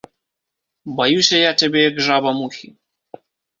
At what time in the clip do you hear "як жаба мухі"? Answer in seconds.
1.89-2.75